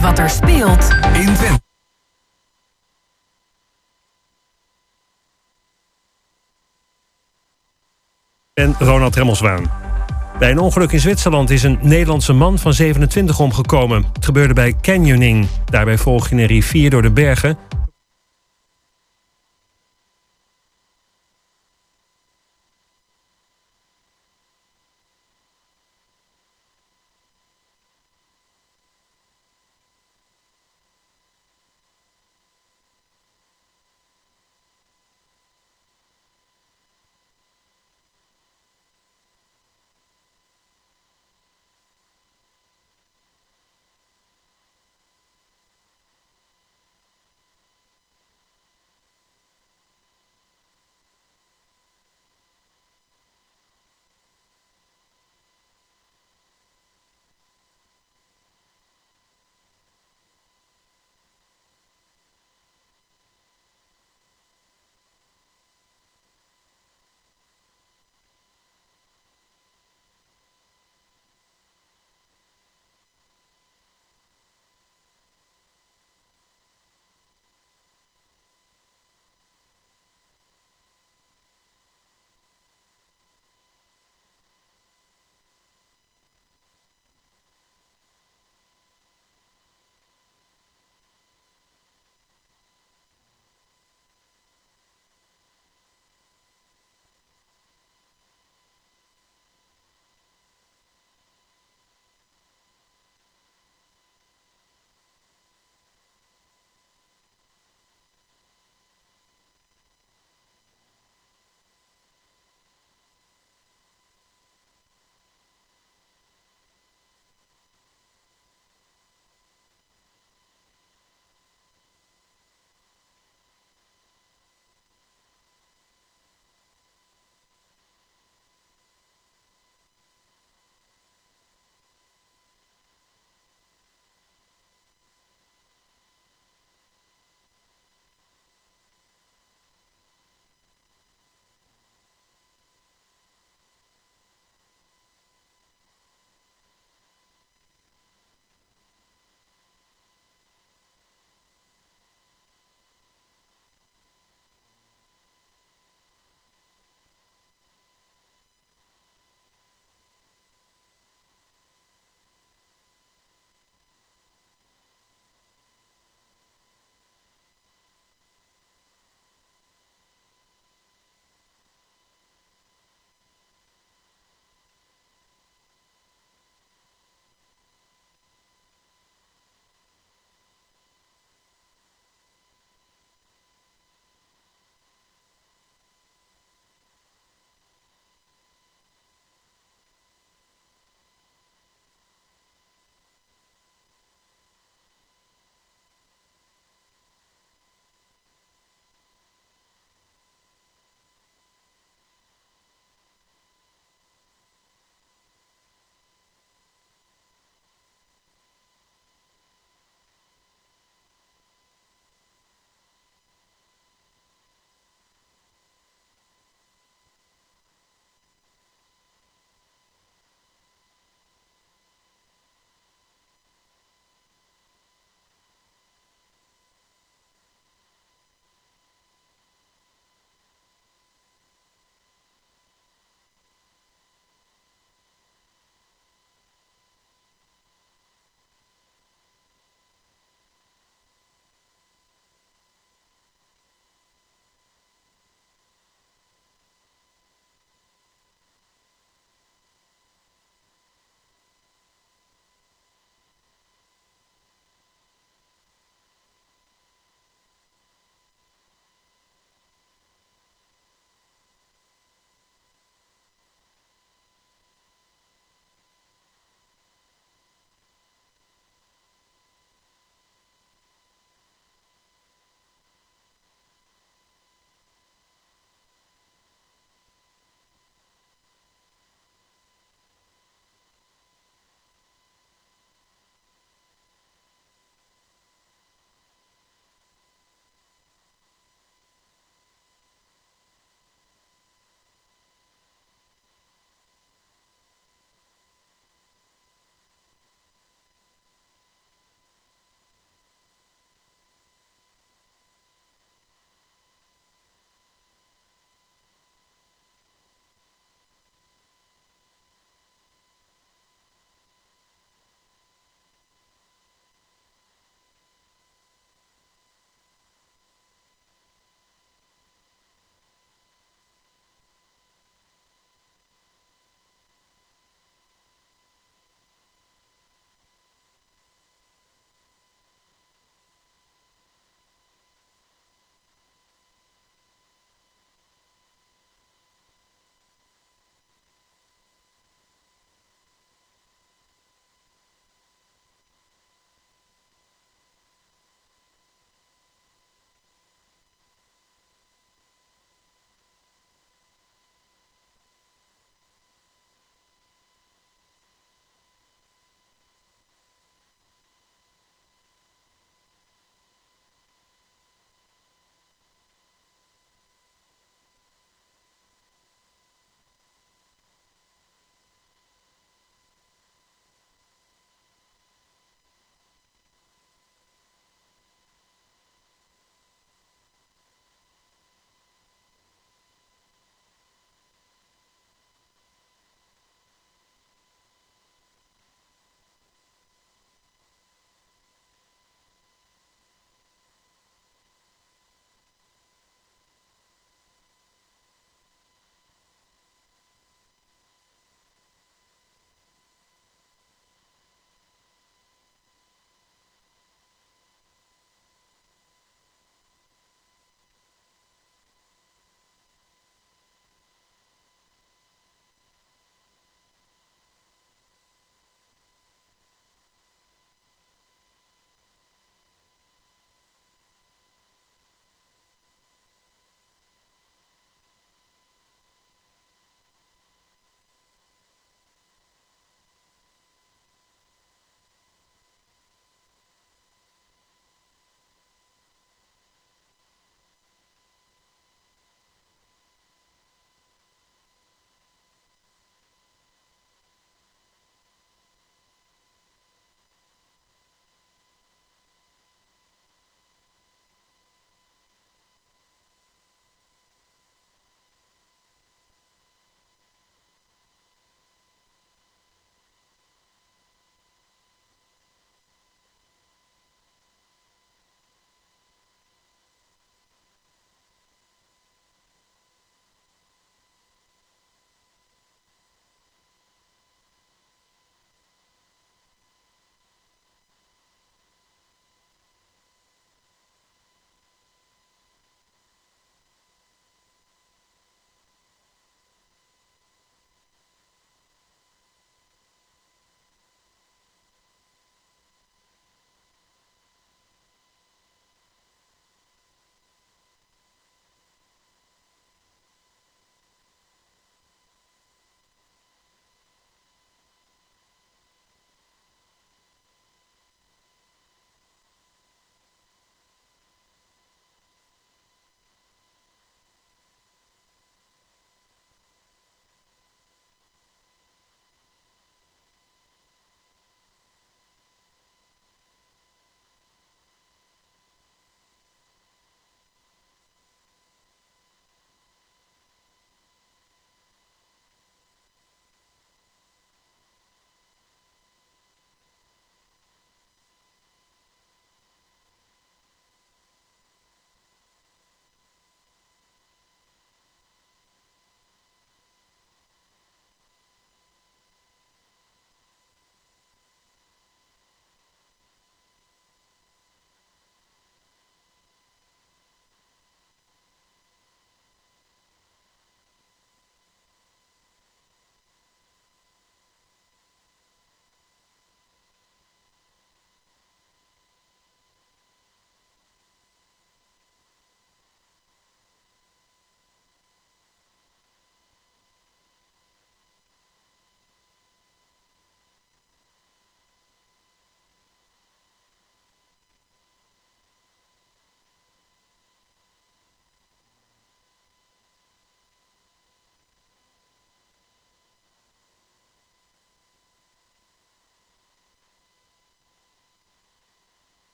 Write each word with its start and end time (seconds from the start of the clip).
wat 0.00 0.18
er 0.18 0.30
speelt 0.30 0.88
in 1.12 1.34
Twente. 1.34 1.60
En 8.54 8.74
Ronald 8.78 9.16
Remmelswaan. 9.16 9.70
Bij 10.38 10.50
een 10.50 10.58
ongeluk 10.58 10.92
in 10.92 11.00
Zwitserland 11.00 11.50
is 11.50 11.62
een 11.62 11.78
Nederlandse 11.80 12.32
man 12.32 12.58
van 12.58 12.72
27 12.72 13.40
omgekomen. 13.40 14.04
Het 14.12 14.24
gebeurde 14.24 14.54
bij 14.54 14.74
canyoning. 14.80 15.48
Daarbij 15.64 15.98
volg 15.98 16.28
je 16.28 16.36
een 16.36 16.46
rivier 16.46 16.90
door 16.90 17.02
de 17.02 17.10
bergen 17.10 17.58